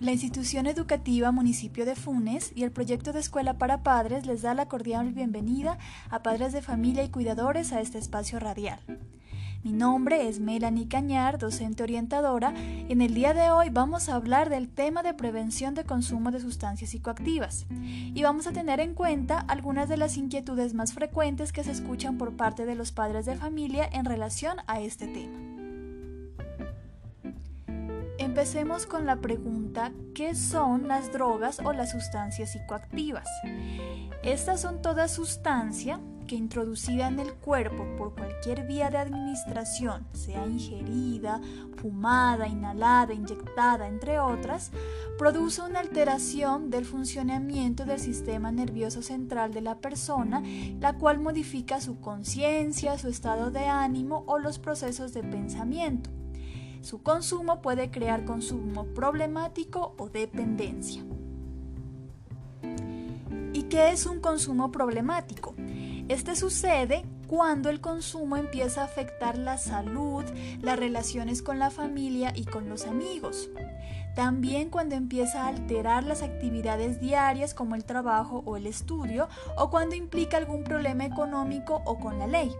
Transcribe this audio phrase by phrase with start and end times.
[0.00, 4.54] La institución educativa Municipio de Funes y el proyecto de Escuela para Padres les da
[4.54, 5.76] la cordial bienvenida
[6.08, 8.78] a padres de familia y cuidadores a este espacio radial.
[9.64, 12.54] Mi nombre es Melanie Cañar, docente orientadora,
[12.88, 16.30] y en el día de hoy vamos a hablar del tema de prevención de consumo
[16.30, 17.66] de sustancias psicoactivas
[18.14, 22.18] y vamos a tener en cuenta algunas de las inquietudes más frecuentes que se escuchan
[22.18, 25.47] por parte de los padres de familia en relación a este tema.
[28.28, 33.26] Empecemos con la pregunta, ¿qué son las drogas o las sustancias psicoactivas?
[34.22, 40.46] Estas son toda sustancia que introducida en el cuerpo por cualquier vía de administración, sea
[40.46, 41.40] ingerida,
[41.76, 44.72] fumada, inhalada, inyectada, entre otras,
[45.16, 50.42] produce una alteración del funcionamiento del sistema nervioso central de la persona,
[50.78, 56.17] la cual modifica su conciencia, su estado de ánimo o los procesos de pensamiento.
[56.80, 61.04] Su consumo puede crear consumo problemático o dependencia.
[63.52, 65.54] ¿Y qué es un consumo problemático?
[66.08, 70.24] Este sucede cuando el consumo empieza a afectar la salud,
[70.62, 73.50] las relaciones con la familia y con los amigos.
[74.14, 79.70] También cuando empieza a alterar las actividades diarias como el trabajo o el estudio o
[79.70, 82.50] cuando implica algún problema económico o con la ley.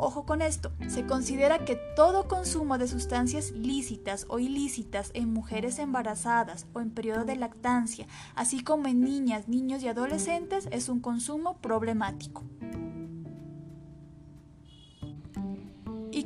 [0.00, 5.80] Ojo con esto, se considera que todo consumo de sustancias lícitas o ilícitas en mujeres
[5.80, 11.00] embarazadas o en periodo de lactancia, así como en niñas, niños y adolescentes, es un
[11.00, 12.44] consumo problemático.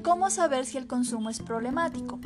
[0.03, 2.19] Cómo saber si el consumo es problemático?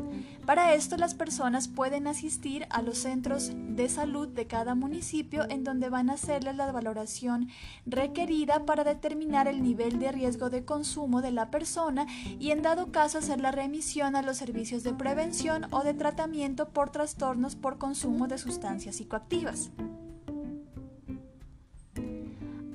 [0.44, 5.64] Para esto las personas pueden asistir a los centros de salud de cada municipio en
[5.64, 7.48] donde van a hacerles la valoración
[7.84, 12.06] requerida para determinar el nivel de riesgo de consumo de la persona
[12.38, 16.68] y en dado caso hacer la remisión a los servicios de prevención o de tratamiento
[16.68, 19.70] por trastornos por consumo de sustancias psicoactivas.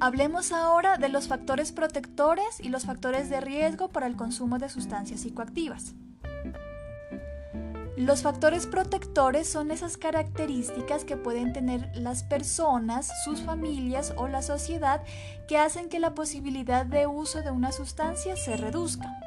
[0.04, 4.68] Hablemos ahora de los factores protectores y los factores de riesgo para el consumo de
[4.68, 5.94] sustancias psicoactivas.
[7.98, 14.42] Los factores protectores son esas características que pueden tener las personas, sus familias o la
[14.42, 15.04] sociedad
[15.48, 19.21] que hacen que la posibilidad de uso de una sustancia se reduzca.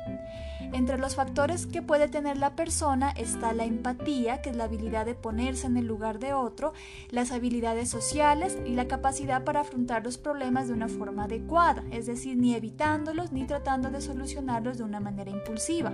[0.74, 5.06] Entre los factores que puede tener la persona está la empatía, que es la habilidad
[5.06, 6.72] de ponerse en el lugar de otro,
[7.10, 12.06] las habilidades sociales y la capacidad para afrontar los problemas de una forma adecuada, es
[12.06, 15.92] decir, ni evitándolos ni tratando de solucionarlos de una manera impulsiva.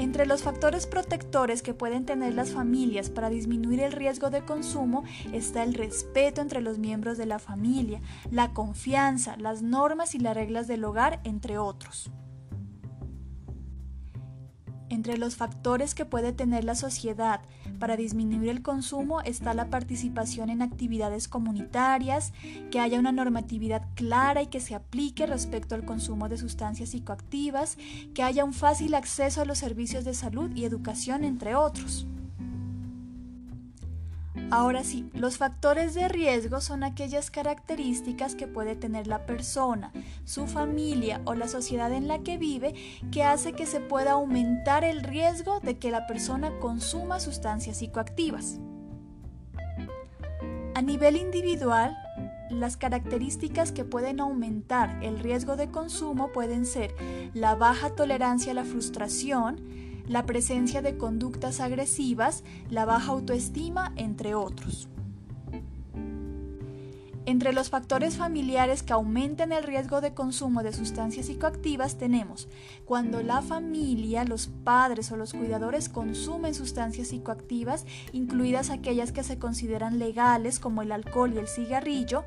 [0.00, 5.04] Entre los factores protectores que pueden tener las familias para disminuir el riesgo de consumo
[5.34, 8.00] está el respeto entre los miembros de la familia,
[8.30, 12.10] la confianza, las normas y las reglas del hogar, entre otros.
[14.88, 17.42] Entre los factores que puede tener la sociedad
[17.80, 22.32] para disminuir el consumo está la participación en actividades comunitarias,
[22.70, 27.76] que haya una normatividad clara y que se aplique respecto al consumo de sustancias psicoactivas,
[28.14, 32.06] que haya un fácil acceso a los servicios de salud y educación, entre otros.
[34.52, 39.92] Ahora sí, los factores de riesgo son aquellas características que puede tener la persona,
[40.24, 42.74] su familia o la sociedad en la que vive
[43.12, 48.58] que hace que se pueda aumentar el riesgo de que la persona consuma sustancias psicoactivas.
[50.74, 51.96] A nivel individual,
[52.50, 56.94] las características que pueden aumentar el riesgo de consumo pueden ser
[57.34, 59.60] la baja tolerancia a la frustración,
[60.10, 64.88] la presencia de conductas agresivas, la baja autoestima, entre otros.
[67.30, 72.48] Entre los factores familiares que aumentan el riesgo de consumo de sustancias psicoactivas tenemos
[72.84, 79.38] cuando la familia, los padres o los cuidadores consumen sustancias psicoactivas, incluidas aquellas que se
[79.38, 82.24] consideran legales como el alcohol y el cigarrillo,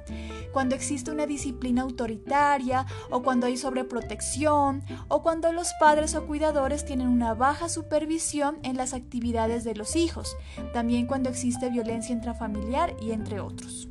[0.53, 6.85] cuando existe una disciplina autoritaria o cuando hay sobreprotección o cuando los padres o cuidadores
[6.85, 10.37] tienen una baja supervisión en las actividades de los hijos,
[10.71, 13.89] también cuando existe violencia intrafamiliar y entre otros.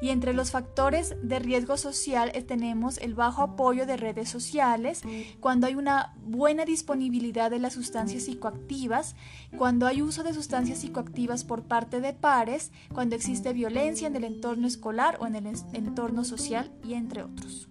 [0.00, 5.02] Y entre los factores de riesgo social eh, tenemos el bajo apoyo de redes sociales,
[5.40, 9.16] cuando hay una buena disponibilidad de las sustancias psicoactivas,
[9.56, 14.24] cuando hay uso de sustancias psicoactivas por parte de pares, cuando existe violencia en el
[14.24, 17.68] entorno escolar o en el entorno social y entre otros.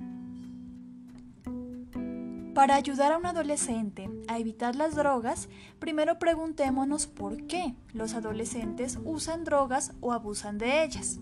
[2.57, 5.47] Para ayudar a un adolescente a evitar las drogas,
[5.77, 11.19] primero preguntémonos por qué los adolescentes usan drogas o abusan de ellas.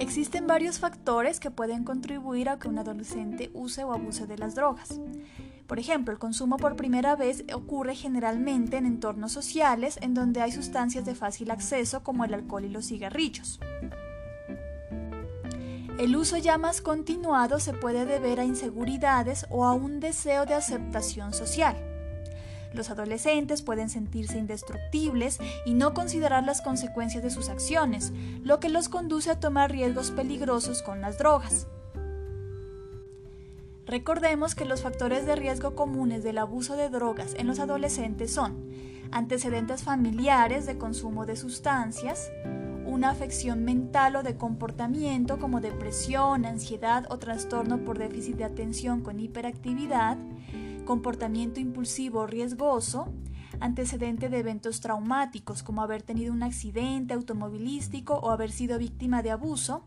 [0.00, 4.54] Existen varios factores que pueden contribuir a que un adolescente use o abuse de las
[4.54, 4.98] drogas.
[5.66, 10.52] Por ejemplo, el consumo por primera vez ocurre generalmente en entornos sociales en donde hay
[10.52, 13.60] sustancias de fácil acceso como el alcohol y los cigarrillos.
[15.98, 20.54] El uso ya más continuado se puede deber a inseguridades o a un deseo de
[20.54, 21.89] aceptación social.
[22.72, 28.12] Los adolescentes pueden sentirse indestructibles y no considerar las consecuencias de sus acciones,
[28.44, 31.66] lo que los conduce a tomar riesgos peligrosos con las drogas.
[33.86, 38.70] Recordemos que los factores de riesgo comunes del abuso de drogas en los adolescentes son
[39.10, 42.30] antecedentes familiares de consumo de sustancias,
[42.86, 49.00] una afección mental o de comportamiento como depresión, ansiedad o trastorno por déficit de atención
[49.00, 50.18] con hiperactividad,
[50.90, 53.12] comportamiento impulsivo riesgoso,
[53.60, 59.30] antecedente de eventos traumáticos como haber tenido un accidente automovilístico o haber sido víctima de
[59.30, 59.86] abuso,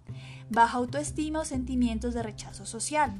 [0.49, 3.19] baja autoestima o sentimientos de rechazo social.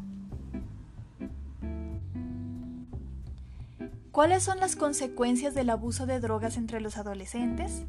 [4.13, 7.83] ¿Cuáles son las consecuencias del abuso de drogas entre los adolescentes?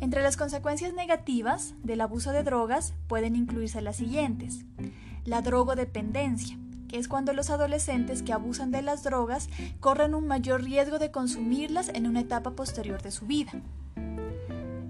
[0.00, 4.64] Entre las consecuencias negativas del abuso de drogas pueden incluirse las siguientes.
[5.26, 6.56] La drogodependencia,
[6.92, 9.48] es cuando los adolescentes que abusan de las drogas
[9.80, 13.52] corren un mayor riesgo de consumirlas en una etapa posterior de su vida.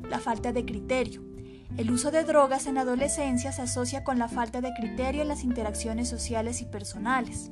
[0.08, 1.22] La falta de criterio.
[1.76, 5.44] El uso de drogas en adolescencia se asocia con la falta de criterio en las
[5.44, 7.50] interacciones sociales y personales.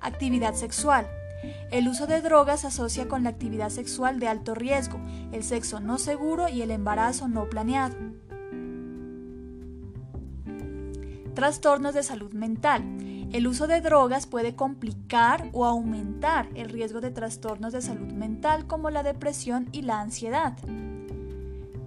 [0.00, 1.06] Actividad sexual.
[1.70, 5.00] El uso de drogas se asocia con la actividad sexual de alto riesgo,
[5.32, 7.96] el sexo no seguro y el embarazo no planeado.
[11.34, 12.84] Trastornos de salud mental.
[13.32, 18.66] El uso de drogas puede complicar o aumentar el riesgo de trastornos de salud mental
[18.66, 20.52] como la depresión y la ansiedad.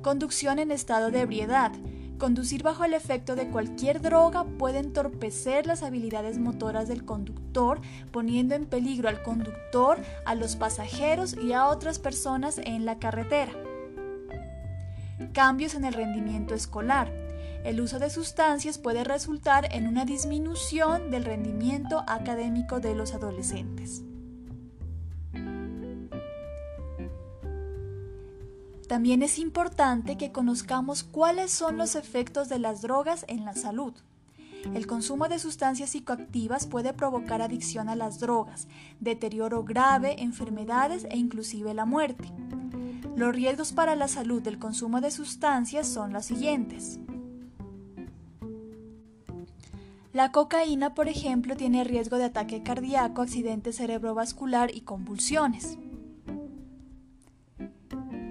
[0.02, 1.72] Conducción en estado de ebriedad.
[2.18, 7.80] Conducir bajo el efecto de cualquier droga puede entorpecer las habilidades motoras del conductor,
[8.12, 13.52] poniendo en peligro al conductor, a los pasajeros y a otras personas en la carretera.
[15.32, 17.25] Cambios en el rendimiento escolar.
[17.66, 24.04] El uso de sustancias puede resultar en una disminución del rendimiento académico de los adolescentes.
[28.88, 33.96] También es importante que conozcamos cuáles son los efectos de las drogas en la salud.
[34.76, 38.68] El consumo de sustancias psicoactivas puede provocar adicción a las drogas,
[39.00, 42.32] deterioro grave, enfermedades e inclusive la muerte.
[43.16, 47.00] Los riesgos para la salud del consumo de sustancias son los siguientes.
[50.16, 55.78] La cocaína, por ejemplo, tiene riesgo de ataque cardíaco, accidente cerebrovascular y convulsiones.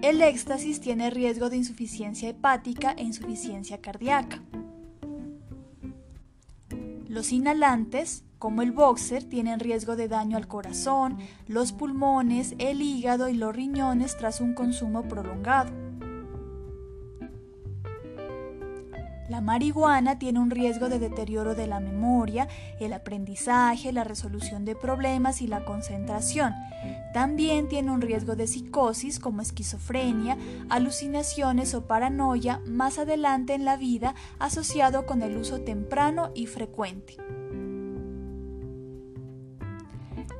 [0.00, 4.42] El éxtasis tiene riesgo de insuficiencia hepática e insuficiencia cardíaca.
[7.06, 13.28] Los inhalantes, como el boxer, tienen riesgo de daño al corazón, los pulmones, el hígado
[13.28, 15.83] y los riñones tras un consumo prolongado.
[19.34, 22.46] La marihuana tiene un riesgo de deterioro de la memoria,
[22.78, 26.54] el aprendizaje, la resolución de problemas y la concentración.
[27.12, 30.38] También tiene un riesgo de psicosis como esquizofrenia,
[30.69, 37.16] alucinaciones o paranoia más adelante en la vida asociado con el uso temprano y frecuente.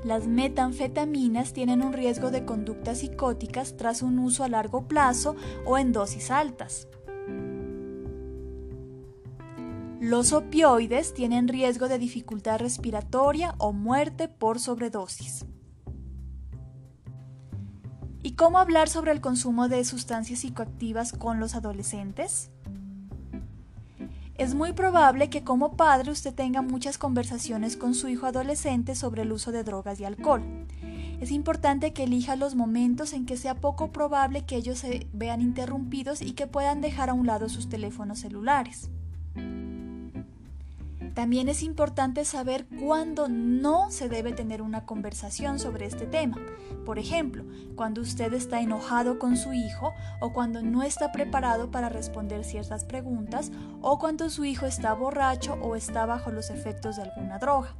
[0.04, 5.34] Las metanfetaminas tienen un riesgo de conductas psicóticas tras un uso a largo plazo
[5.66, 6.86] o en dosis altas.
[10.04, 15.46] Los opioides tienen riesgo de dificultad respiratoria o muerte por sobredosis.
[18.23, 22.50] ¿Y cómo hablar sobre el consumo de sustancias psicoactivas con los adolescentes?
[24.34, 29.23] Es muy probable que como padre usted tenga muchas conversaciones con su hijo adolescente sobre
[29.23, 30.42] el uso de drogas y alcohol.
[31.23, 35.40] Es importante que elija los momentos en que sea poco probable que ellos se vean
[35.40, 38.90] interrumpidos y que puedan dejar a un lado sus teléfonos celulares.
[41.14, 46.38] También es importante saber cuándo no se debe tener una conversación sobre este tema.
[46.85, 47.44] Por ejemplo,
[47.76, 52.85] cuando usted está enojado con su hijo o cuando no está preparado para responder ciertas
[52.85, 57.76] preguntas o cuando su hijo está borracho o está bajo los efectos de alguna droga.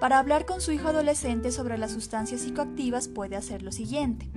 [0.00, 4.30] Para hablar con su hijo adolescente sobre las sustancias psicoactivas puede hacer lo siguiente.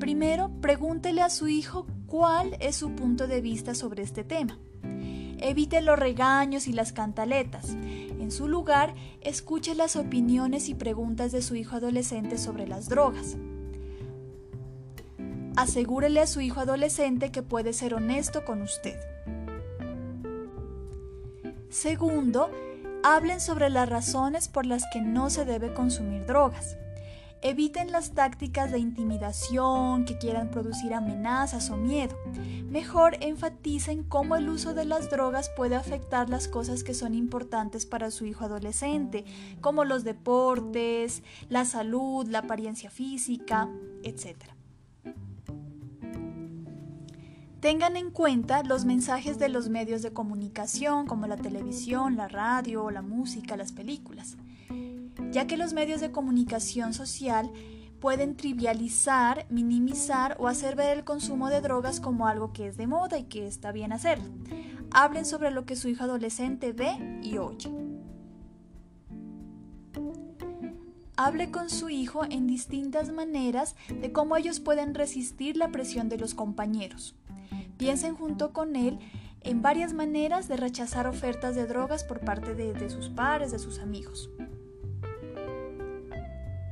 [0.00, 4.56] Primero, pregúntele a su hijo cuál es su punto de vista sobre este tema.
[5.40, 7.70] Evite los regaños y las cantaletas.
[7.70, 13.36] En su lugar, escuche las opiniones y preguntas de su hijo adolescente sobre las drogas.
[15.56, 18.96] Asegúrele a su hijo adolescente que puede ser honesto con usted.
[21.68, 22.48] Segundo,
[23.02, 26.76] hablen sobre las razones por las que no se debe consumir drogas.
[27.46, 32.16] Eviten las tácticas de intimidación que quieran producir amenazas o miedo.
[32.70, 37.84] Mejor enfaticen cómo el uso de las drogas puede afectar las cosas que son importantes
[37.84, 39.26] para su hijo adolescente,
[39.60, 43.68] como los deportes, la salud, la apariencia física,
[44.02, 44.38] etc.
[47.60, 52.90] Tengan en cuenta los mensajes de los medios de comunicación como la televisión, la radio,
[52.90, 54.38] la música, las películas
[55.34, 57.50] ya que los medios de comunicación social
[57.98, 62.86] pueden trivializar, minimizar o hacer ver el consumo de drogas como algo que es de
[62.86, 64.20] moda y que está bien hacer.
[64.92, 67.68] Hablen sobre lo que su hijo adolescente ve y oye.
[71.16, 76.18] Hable con su hijo en distintas maneras de cómo ellos pueden resistir la presión de
[76.18, 77.16] los compañeros.
[77.76, 79.00] Piensen junto con él
[79.40, 83.58] en varias maneras de rechazar ofertas de drogas por parte de, de sus pares, de
[83.58, 84.30] sus amigos.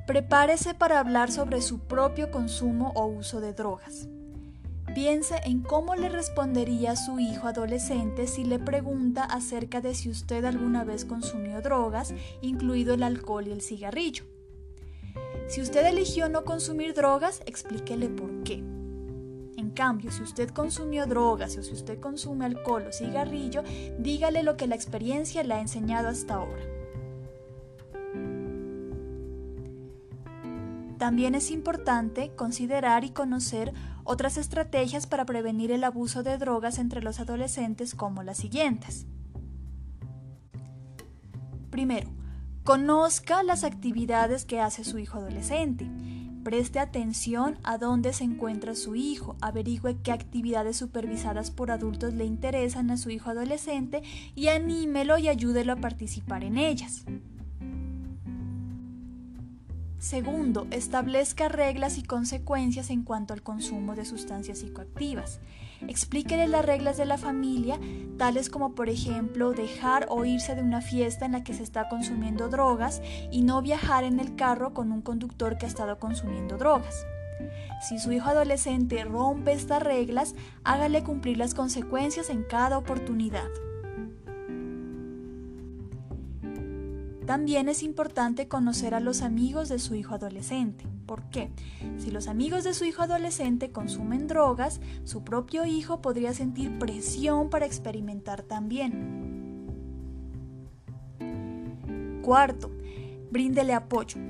[0.07, 4.09] Prepárese para hablar sobre su propio consumo o uso de drogas.
[4.95, 10.45] Piense en cómo le respondería su hijo adolescente si le pregunta acerca de si usted
[10.45, 14.25] alguna vez consumió drogas, incluido el alcohol y el cigarrillo.
[15.47, 18.55] Si usted eligió no consumir drogas, explíquele por qué.
[18.55, 23.63] En cambio, si usted consumió drogas o si usted consume alcohol o cigarrillo,
[24.01, 26.82] dígale lo que la experiencia le ha enseñado hasta ahora.
[31.03, 33.73] También es importante considerar y conocer
[34.05, 39.05] otras estrategias para prevenir el abuso de drogas entre los adolescentes como las siguientes.
[41.71, 42.09] Primero,
[42.63, 45.91] conozca las actividades que hace su hijo adolescente.
[46.45, 52.27] Preste atención a dónde se encuentra su hijo, averigüe qué actividades supervisadas por adultos le
[52.27, 54.05] interesan a su hijo adolescente
[54.37, 57.05] y anímelo y ayúdelo a participar en ellas.
[60.03, 65.39] Segundo, establezca reglas y consecuencias en cuanto al consumo de sustancias psicoactivas.
[65.87, 67.79] Explíquele las reglas de la familia,
[68.19, 71.89] tales como por ejemplo dejar o irse de una fiesta en la que se está
[71.89, 76.59] consumiendo drogas y no viajar en el carro con un conductor que ha estado consumiendo
[76.59, 77.07] drogas.
[77.89, 83.49] Si su hijo adolescente rompe estas reglas, hágale cumplir las consecuencias en cada oportunidad.
[87.27, 90.85] También es importante conocer a los amigos de su hijo adolescente.
[91.07, 91.51] ¿Por qué?
[91.99, 97.49] Si los amigos de su hijo adolescente consumen drogas, su propio hijo podría sentir presión
[97.49, 99.31] para experimentar también.
[102.23, 102.71] Cuarto,
[103.31, 104.21] bríndele apoyo.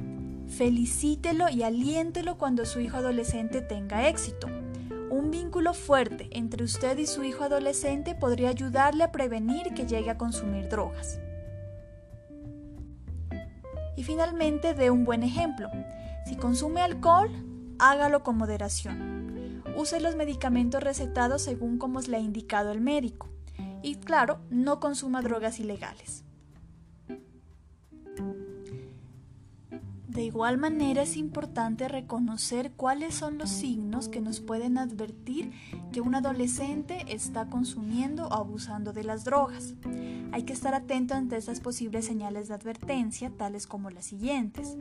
[0.48, 4.48] Felicítelo y aliéntelo cuando su hijo adolescente tenga éxito.
[5.10, 10.10] Un vínculo fuerte entre usted y su hijo adolescente podría ayudarle a prevenir que llegue
[10.10, 11.20] a consumir drogas.
[13.96, 15.70] Y finalmente, dé un buen ejemplo.
[16.26, 17.30] Si consume alcohol,
[17.78, 19.62] hágalo con moderación.
[19.76, 23.28] Use los medicamentos recetados según como le ha indicado el médico.
[23.82, 26.24] Y claro, no consuma drogas ilegales.
[30.12, 35.52] De igual manera es importante reconocer cuáles son los signos que nos pueden advertir
[35.90, 39.72] que un adolescente está consumiendo o abusando de las drogas.
[40.32, 44.76] Hay que estar atento ante estas posibles señales de advertencia, tales como las siguientes.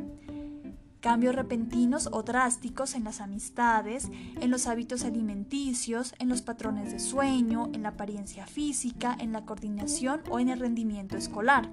[1.00, 4.12] Cambios repentinos o drásticos en las amistades,
[4.42, 9.46] en los hábitos alimenticios, en los patrones de sueño, en la apariencia física, en la
[9.46, 11.70] coordinación o en el rendimiento escolar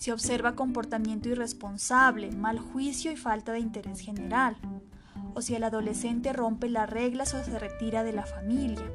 [0.00, 4.56] si observa comportamiento irresponsable, mal juicio y falta de interés general,
[5.34, 8.90] o si el adolescente rompe las reglas o se retira de la familia,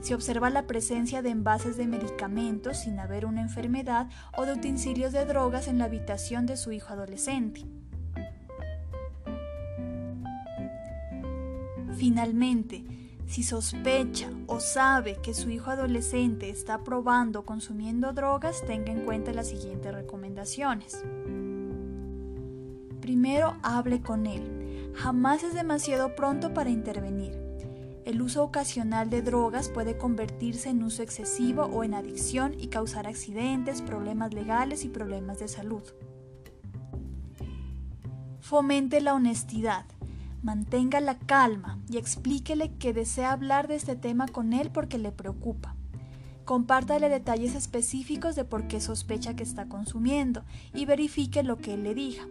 [0.00, 5.12] si observa la presencia de envases de medicamentos sin haber una enfermedad o de utensilios
[5.12, 7.64] de drogas en la habitación de su hijo adolescente.
[11.96, 12.84] Finalmente,
[13.26, 19.04] si sospecha o sabe que su hijo adolescente está probando o consumiendo drogas, tenga en
[19.04, 21.02] cuenta las siguientes recomendaciones.
[23.00, 24.92] Primero, hable con él.
[24.94, 27.42] Jamás es demasiado pronto para intervenir.
[28.04, 33.06] El uso ocasional de drogas puede convertirse en uso excesivo o en adicción y causar
[33.06, 35.82] accidentes, problemas legales y problemas de salud.
[38.40, 39.86] Fomente la honestidad.
[40.42, 45.12] Mantenga la calma y explíquele que desea hablar de este tema con él porque le
[45.12, 45.76] preocupa.
[46.44, 50.42] Compártale detalles específicos de por qué sospecha que está consumiendo
[50.74, 52.24] y verifique lo que él le diga.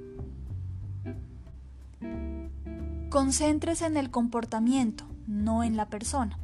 [3.09, 6.37] Concéntrese en el comportamiento, no en la persona.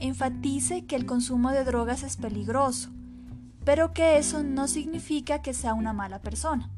[0.00, 2.90] Enfatice que el consumo de drogas es peligroso.
[3.64, 6.70] pero que eso no significa que sea una mala persona.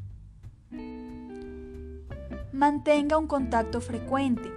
[2.59, 4.53] Mantenga un contacto frecuente.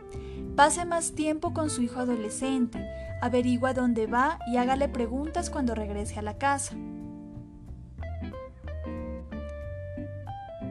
[0.55, 2.83] Pase más tiempo con su hijo adolescente,
[3.21, 6.75] averigua dónde va y hágale preguntas cuando regrese a la casa.